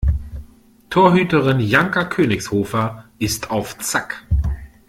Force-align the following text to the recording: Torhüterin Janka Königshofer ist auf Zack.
Torhüterin 0.89 1.59
Janka 1.59 2.05
Königshofer 2.05 3.05
ist 3.19 3.51
auf 3.51 3.77
Zack. 3.77 4.25